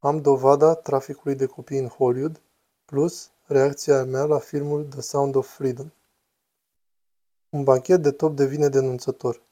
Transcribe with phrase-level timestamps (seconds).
[0.00, 2.40] Am dovada traficului de copii în Hollywood,
[2.84, 5.90] plus reacția mea la filmul The Sound of Freedom.
[7.48, 9.42] Un banchet de top devine denunțător.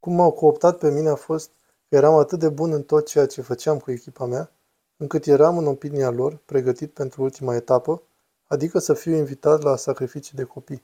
[0.00, 1.50] Cum m-au cooptat pe mine a fost
[1.88, 4.50] că eram atât de bun în tot ceea ce făceam cu echipa mea,
[4.96, 8.02] încât eram, în opinia lor, pregătit pentru ultima etapă,
[8.44, 10.82] adică să fiu invitat la sacrificii de copii.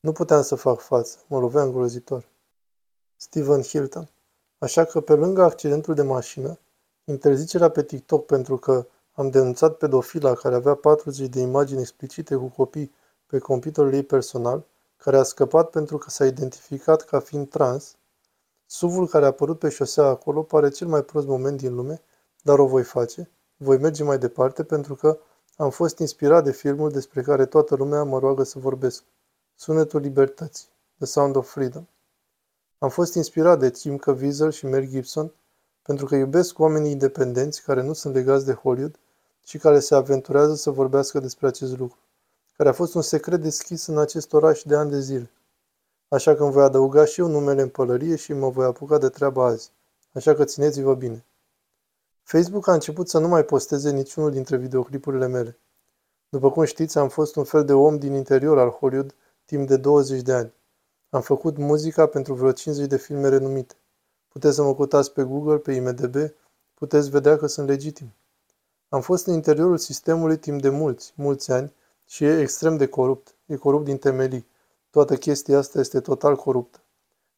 [0.00, 2.28] Nu puteam să fac față, mă loveam grozitor.
[3.16, 4.08] Steven Hilton.
[4.58, 6.58] Așa că, pe lângă accidentul de mașină,
[7.08, 12.46] interzicerea pe TikTok pentru că am denunțat pedofila care avea 40 de imagini explicite cu
[12.46, 12.92] copii
[13.26, 14.64] pe computerul ei personal,
[14.96, 17.96] care a scăpat pentru că s-a identificat ca fiind trans,
[18.66, 22.02] SUV-ul care a apărut pe șosea acolo pare cel mai prost moment din lume,
[22.42, 25.18] dar o voi face, voi merge mai departe pentru că
[25.56, 29.04] am fost inspirat de filmul despre care toată lumea mă roagă să vorbesc.
[29.54, 31.86] Sunetul libertății, The Sound of Freedom.
[32.78, 35.32] Am fost inspirat de Tim Caviezel și Mel Gibson
[35.86, 38.98] pentru că iubesc oamenii independenți care nu sunt legați de Hollywood
[39.44, 41.98] și care se aventurează să vorbească despre acest lucru,
[42.56, 45.30] care a fost un secret deschis în acest oraș de ani de zile.
[46.08, 49.08] Așa că îmi voi adăuga și eu numele în pălărie și mă voi apuca de
[49.08, 49.70] treaba azi.
[50.12, 51.24] Așa că țineți-vă bine.
[52.22, 55.58] Facebook a început să nu mai posteze niciunul dintre videoclipurile mele.
[56.28, 59.76] După cum știți, am fost un fel de om din interior al Hollywood timp de
[59.76, 60.52] 20 de ani.
[61.10, 63.74] Am făcut muzica pentru vreo 50 de filme renumite.
[64.36, 66.16] Puteți să mă cutați pe Google, pe IMDB,
[66.74, 68.14] puteți vedea că sunt legitim.
[68.88, 71.74] Am fost în interiorul sistemului timp de mulți, mulți ani
[72.06, 73.34] și e extrem de corupt.
[73.46, 74.46] E corupt din temelii.
[74.90, 76.80] Toată chestia asta este total coruptă.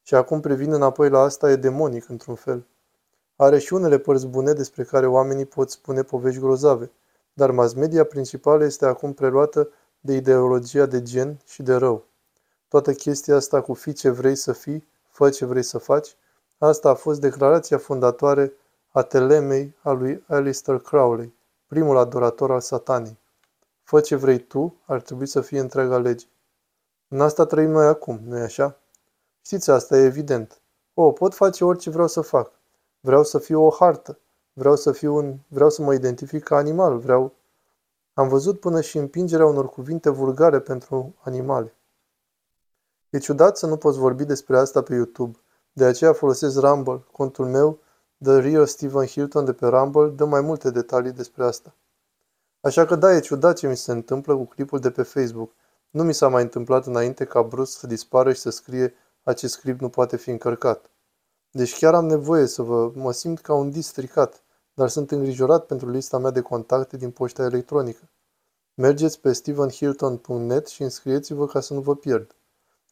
[0.01, 2.65] Și acum privind înapoi la asta e demonic într-un fel.
[3.35, 6.91] Are și unele părți bune despre care oamenii pot spune povești grozave,
[7.33, 9.69] dar mass media principală este acum preluată
[9.99, 12.05] de ideologia de gen și de rău.
[12.67, 16.17] Toată chestia asta cu fi ce vrei să fii, fă ce vrei să faci,
[16.67, 18.53] asta a fost declarația fondatoare
[18.91, 21.33] a telemei a lui Alistair Crowley,
[21.67, 23.17] primul adorator al satanei.
[23.83, 26.25] Fă ce vrei tu, ar trebui să fie întreaga lege.
[27.07, 28.77] În asta trăim noi acum, nu-i așa?
[29.45, 30.61] Știți, asta e evident.
[30.93, 32.51] O, pot face orice vreau să fac.
[32.99, 34.19] Vreau să fiu o hartă.
[34.53, 35.37] Vreau să fiu un...
[35.47, 36.97] Vreau să mă identific ca animal.
[36.97, 37.33] Vreau...
[38.13, 41.73] Am văzut până și împingerea unor cuvinte vulgare pentru animale.
[43.09, 45.37] E ciudat să nu poți vorbi despre asta pe YouTube.
[45.79, 47.03] De aceea folosesc Rumble.
[47.11, 47.79] Contul meu,
[48.23, 51.75] The Real Steven Hilton de pe Rumble, dă mai multe detalii despre asta.
[52.61, 55.51] Așa că da, e ciudat ce mi se întâmplă cu clipul de pe Facebook.
[55.89, 59.79] Nu mi s-a mai întâmplat înainte ca brusc să dispară și să scrie acest clip
[59.79, 60.89] nu poate fi încărcat.
[61.51, 65.89] Deci chiar am nevoie să vă mă simt ca un districat, dar sunt îngrijorat pentru
[65.89, 68.09] lista mea de contacte din poșta electronică.
[68.73, 72.35] Mergeți pe stevenhilton.net și înscrieți-vă ca să nu vă pierd.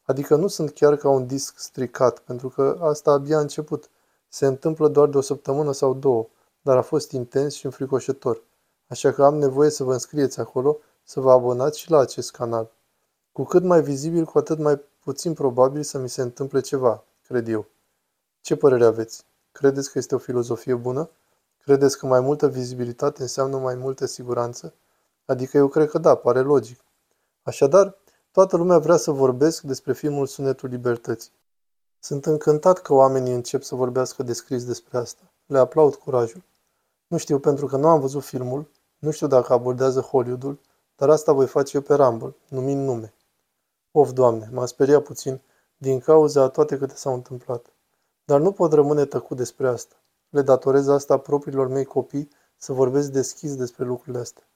[0.08, 3.90] Adică nu sunt chiar ca un disc stricat, pentru că asta abia a început.
[4.28, 6.26] Se întâmplă doar de o săptămână sau două,
[6.62, 8.42] dar a fost intens și înfricoșător.
[8.86, 12.70] Așa că am nevoie să vă înscrieți acolo, să vă abonați și la acest canal.
[13.32, 17.48] Cu cât mai vizibil, cu atât mai puțin probabil să mi se întâmple ceva, cred
[17.48, 17.66] eu.
[18.40, 19.24] Ce părere aveți?
[19.52, 21.10] Credeți că este o filozofie bună?
[21.64, 24.72] Credeți că mai multă vizibilitate înseamnă mai multă siguranță?
[25.24, 26.80] Adică eu cred că da, pare logic.
[27.42, 27.96] Așadar,
[28.30, 31.32] toată lumea vrea să vorbesc despre filmul Sunetul Libertății.
[32.00, 35.22] Sunt încântat că oamenii încep să vorbească descris despre asta.
[35.46, 36.42] Le aplaud curajul.
[37.06, 40.60] Nu știu pentru că nu am văzut filmul, nu știu dacă abordează Hollywoodul,
[40.96, 43.14] dar asta voi face eu pe Rumble, numind nume.
[43.92, 45.40] Of, Doamne, m-a speriat puțin
[45.76, 47.66] din cauza a toate câte s-au întâmplat.
[48.24, 49.94] Dar nu pot rămâne tăcut despre asta.
[50.28, 54.48] Le datorez asta propriilor mei copii să vorbesc deschis despre lucrurile astea.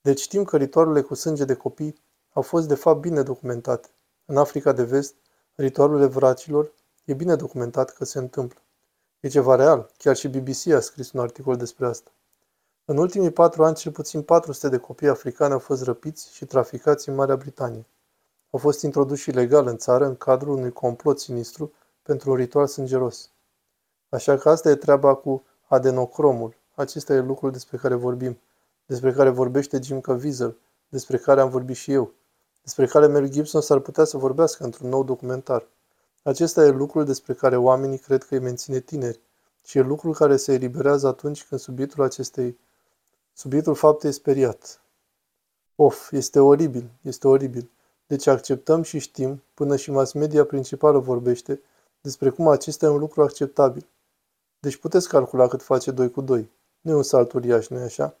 [0.00, 2.00] Deci știm că ritualurile cu sânge de copii
[2.38, 3.88] au fost de fapt bine documentate.
[4.24, 5.14] În Africa de Vest,
[5.54, 6.72] ritualurile vracilor
[7.04, 8.60] e bine documentat că se întâmplă.
[9.20, 12.10] E ceva real, chiar și BBC a scris un articol despre asta.
[12.84, 17.08] În ultimii patru ani, cel puțin 400 de copii africani au fost răpiți și traficați
[17.08, 17.86] în Marea Britanie.
[18.50, 21.72] Au fost introduși ilegal în țară în cadrul unui complot sinistru
[22.02, 23.30] pentru un ritual sângeros.
[24.08, 26.56] Așa că asta e treaba cu adenocromul.
[26.74, 28.40] Acesta e lucrul despre care vorbim,
[28.86, 30.56] despre care vorbește Jim Caviezel,
[30.88, 32.12] despre care am vorbit și eu,
[32.68, 35.66] despre care Mel Gibson s-ar putea să vorbească într-un nou documentar.
[36.22, 39.20] Acesta e lucrul despre care oamenii cred că îi menține tineri
[39.64, 42.58] și e lucrul care se eliberează atunci când subiectul acestei
[43.32, 44.82] subiectul faptei e speriat.
[45.76, 47.70] Of, este oribil, este oribil.
[48.06, 51.60] Deci acceptăm și știm, până și mass media principală vorbește,
[52.00, 53.86] despre cum acesta e un lucru acceptabil.
[54.60, 56.50] Deci puteți calcula cât face 2 cu 2.
[56.80, 58.16] Nu e un salt uriaș, nu-i așa?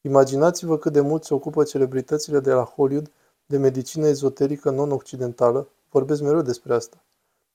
[0.00, 3.10] Imaginați-vă cât de mult se ocupă celebritățile de la Hollywood
[3.50, 7.04] de medicină ezoterică non-occidentală, vorbesc mereu despre asta.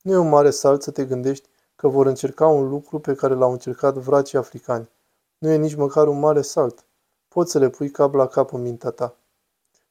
[0.02, 3.34] Nu e un mare salt să te gândești că vor încerca un lucru pe care
[3.34, 4.88] l-au încercat vracii africani.
[5.38, 6.84] Nu e nici măcar un mare salt.
[7.28, 9.16] Poți să le pui cap la cap în mintea ta.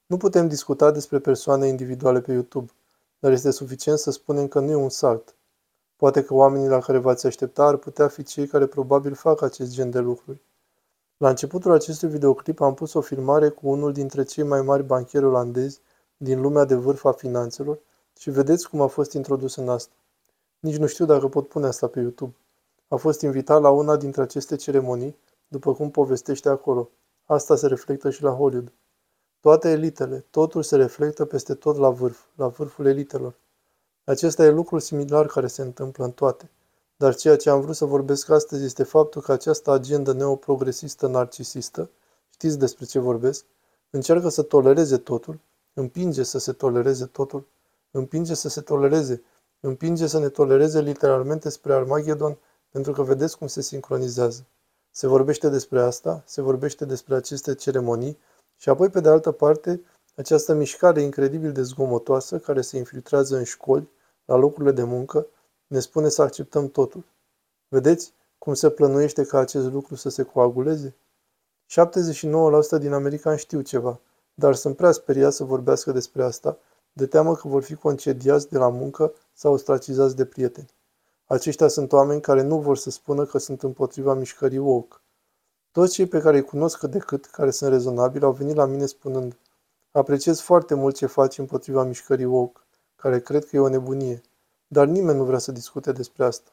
[0.06, 2.72] Nu putem discuta despre persoane individuale pe YouTube,
[3.18, 5.34] dar este suficient să spunem că nu e un salt.
[5.96, 9.72] Poate că oamenii la care v-ați aștepta ar putea fi cei care probabil fac acest
[9.72, 10.42] gen de lucruri.
[11.16, 15.24] La începutul acestui videoclip am pus o filmare cu unul dintre cei mai mari banchieri
[15.24, 15.80] olandezi
[16.16, 17.78] din lumea de vârf a finanțelor
[18.18, 19.94] și vedeți cum a fost introdus în asta.
[20.58, 22.34] Nici nu știu dacă pot pune asta pe YouTube.
[22.88, 25.16] A fost invitat la una dintre aceste ceremonii,
[25.48, 26.90] după cum povestește acolo.
[27.24, 28.72] Asta se reflectă și la Hollywood.
[29.40, 33.34] Toate elitele, totul se reflectă peste tot la vârf, la vârful elitelor.
[34.04, 36.50] Acesta e lucrul similar care se întâmplă în toate.
[36.96, 41.90] Dar ceea ce am vrut să vorbesc astăzi este faptul că această agendă neoprogresistă narcisistă,
[42.28, 43.44] știți despre ce vorbesc,
[43.90, 45.38] încearcă să tolereze totul,
[45.80, 47.46] împinge să se tolereze totul,
[47.90, 49.22] împinge să se tolereze,
[49.60, 52.38] împinge să ne tolereze literalmente spre Armageddon,
[52.70, 54.46] pentru că vedeți cum se sincronizează.
[54.90, 58.18] Se vorbește despre asta, se vorbește despre aceste ceremonii
[58.56, 59.82] și apoi, pe de altă parte,
[60.16, 63.88] această mișcare incredibil de zgomotoasă care se infiltrează în școli,
[64.24, 65.26] la locurile de muncă,
[65.66, 67.04] ne spune să acceptăm totul.
[67.68, 70.94] Vedeți cum se plănuiește ca acest lucru să se coaguleze?
[72.76, 74.00] 79% din americani știu ceva,
[74.38, 76.58] dar sunt prea speriați să vorbească despre asta,
[76.92, 80.70] de teamă că vor fi concediați de la muncă sau ostracizați de prieteni.
[81.26, 84.96] Aceștia sunt oameni care nu vor să spună că sunt împotriva mișcării woke.
[85.70, 88.64] Toți cei pe care îi cunosc cât de cât, care sunt rezonabili, au venit la
[88.64, 89.36] mine spunând
[89.90, 92.60] Apreciez foarte mult ce faci împotriva mișcării woke,
[92.96, 94.20] care cred că e o nebunie,
[94.66, 96.50] dar nimeni nu vrea să discute despre asta.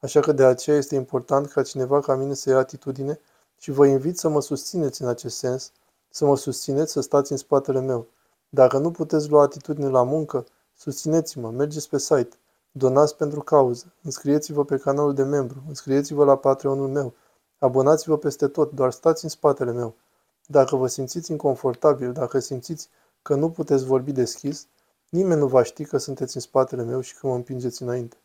[0.00, 3.20] Așa că de aceea este important ca cineva ca mine să ia atitudine
[3.58, 5.72] și vă invit să mă susțineți în acest sens,
[6.10, 8.06] să mă susțineți să stați în spatele meu.
[8.48, 10.46] Dacă nu puteți lua atitudine la muncă,
[10.76, 12.36] susțineți-mă, mergeți pe site,
[12.72, 17.14] donați pentru cauză, înscrieți-vă pe canalul de membru, înscrieți-vă la Patreonul meu,
[17.58, 19.94] abonați-vă peste tot, doar stați în spatele meu.
[20.46, 22.88] Dacă vă simțiți inconfortabil, dacă simțiți
[23.22, 24.66] că nu puteți vorbi deschis,
[25.08, 28.16] nimeni nu va ști că sunteți în spatele meu și că mă împingeți înainte.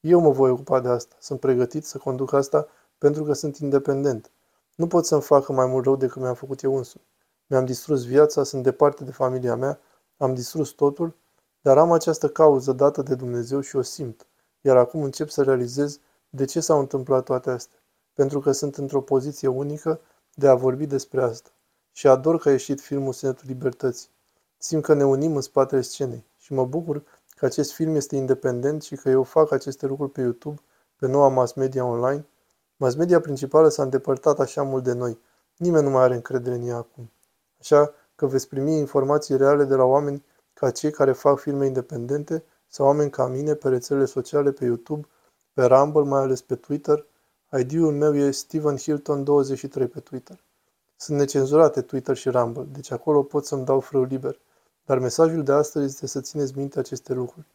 [0.00, 1.16] Eu mă voi ocupa de asta.
[1.18, 4.30] Sunt pregătit să conduc asta pentru că sunt independent.
[4.74, 7.04] Nu pot să-mi facă mai mult rău decât mi-am făcut eu însumi.
[7.50, 9.80] Mi-am distrus viața, sunt departe de familia mea,
[10.16, 11.14] am distrus totul,
[11.60, 14.26] dar am această cauză dată de Dumnezeu și o simt.
[14.60, 15.98] Iar acum încep să realizez
[16.28, 17.78] de ce s-au întâmplat toate astea.
[18.14, 20.00] Pentru că sunt într-o poziție unică
[20.34, 21.50] de a vorbi despre asta.
[21.92, 24.08] Și ador că a ieșit filmul Senetul Libertății.
[24.58, 27.02] Simt că ne unim în spatele scenei și mă bucur
[27.36, 30.60] că acest film este independent și că eu fac aceste lucruri pe YouTube,
[30.96, 32.26] pe noua mass media online.
[32.76, 35.18] Mass media principală s-a îndepărtat așa mult de noi.
[35.56, 37.10] Nimeni nu mai are încredere în ea acum.
[37.60, 40.24] Așa că veți primi informații reale de la oameni
[40.54, 45.06] ca cei care fac filme independente sau oameni ca mine pe rețelele sociale, pe YouTube,
[45.52, 47.06] pe Rumble, mai ales pe Twitter.
[47.58, 50.44] ID-ul meu e Steven Hilton 23 pe Twitter.
[50.96, 54.40] Sunt necenzurate Twitter și Rumble, deci acolo pot să-mi dau frâu liber.
[54.84, 57.46] Dar mesajul de astăzi este să țineți minte aceste lucruri.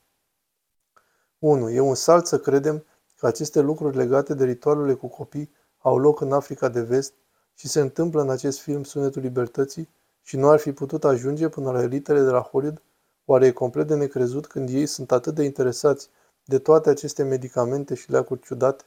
[1.39, 1.69] 1.
[1.69, 2.85] E un salt să credem
[3.17, 7.13] că aceste lucruri legate de ritualurile cu copii au loc în Africa de Vest
[7.55, 9.89] și se întâmplă în acest film Sunetul Libertății
[10.27, 12.81] și nu ar fi putut ajunge până la elitele de la Hollywood?
[13.25, 16.09] Oare e complet de necrezut când ei sunt atât de interesați
[16.43, 18.83] de toate aceste medicamente și leacuri ciudate?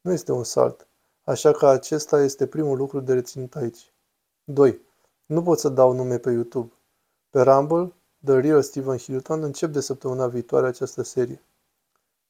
[0.00, 0.86] Nu este un salt,
[1.24, 3.92] așa că acesta este primul lucru de reținut aici.
[4.44, 4.80] 2.
[5.26, 6.72] Nu pot să dau nume pe YouTube.
[7.30, 7.92] Pe Rumble,
[8.24, 11.42] The Real Steven Hilton încep de săptămâna viitoare această serie.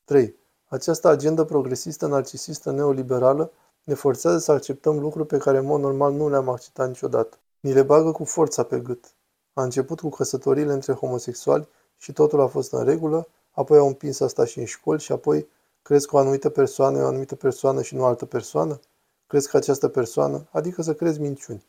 [0.05, 0.35] 3.
[0.67, 3.53] Această agendă progresistă, narcisistă, neoliberală
[3.85, 7.39] ne forțează să acceptăm lucruri pe care în mod normal nu le-am acceptat niciodată.
[7.61, 9.15] Ni le bagă cu forța pe gât.
[9.53, 14.21] A început cu căsătoriile între homosexuali și totul a fost în regulă, apoi au împins
[14.21, 15.49] asta și în școli și apoi
[15.83, 18.81] crezi că o anumită persoană e o anumită persoană și nu o altă persoană?
[19.27, 21.65] Crezi că această persoană, adică să crezi minciuni.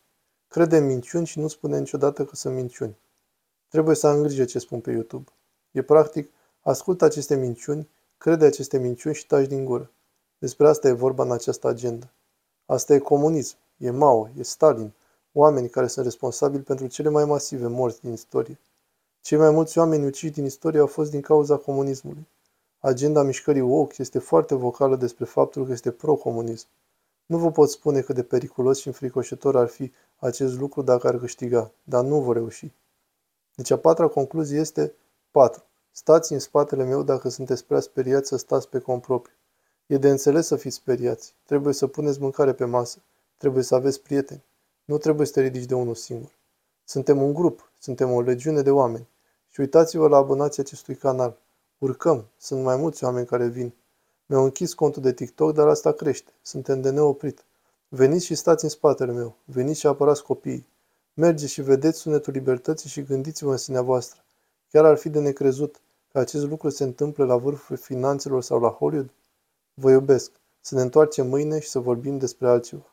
[0.48, 2.98] Crede în minciuni și nu spune niciodată că sunt minciuni.
[3.70, 5.32] Trebuie să am grijă ce spun pe YouTube.
[5.72, 6.32] E practic,
[6.62, 9.92] ascultă aceste minciuni, crede aceste minciuni și taci din gură.
[10.38, 12.12] Despre asta e vorba în această agendă.
[12.66, 14.94] Asta e comunism, e Mao, e Stalin,
[15.34, 18.60] oameni care sunt responsabili pentru cele mai masive morți din istorie.
[19.22, 22.28] Cei mai mulți oameni uciși din istorie au fost din cauza comunismului.
[22.80, 26.68] Agenda mișcării woke este foarte vocală despre faptul că este pro-comunism.
[27.26, 31.18] Nu vă pot spune cât de periculos și înfricoșător ar fi acest lucru dacă ar
[31.18, 32.72] câștiga, dar nu vor reuși.
[33.56, 34.94] Deci a patra concluzie este
[35.32, 35.64] 4.
[35.92, 39.36] Stați în spatele meu dacă sunteți prea speriați să stați pe cont propriu.
[39.86, 41.34] E de înțeles să fiți speriați.
[41.46, 43.00] Trebuie să puneți mâncare pe masă.
[43.38, 44.44] Trebuie să aveți prieteni.
[44.86, 46.32] Nu trebuie să te ridici de unul singur.
[46.84, 49.08] Suntem un grup, suntem o legiune de oameni.
[49.50, 51.38] Și uitați-vă la abonații acestui canal.
[51.78, 53.74] Urcăm, sunt mai mulți oameni care vin.
[54.26, 56.32] Mi-au închis contul de TikTok, dar asta crește.
[56.42, 57.44] Suntem de neoprit.
[57.88, 60.68] Veniți și stați în spatele meu, veniți și apărați copiii.
[61.14, 64.24] Mergeți și vedeți sunetul libertății și gândiți-vă în sinea voastră.
[64.70, 68.70] Chiar ar fi de necrezut că acest lucru se întâmplă la vârful finanțelor sau la
[68.70, 69.10] Hollywood?
[69.74, 70.32] Vă iubesc.
[70.62, 72.91] Să ne întoarcem mâine și să vorbim despre altceva.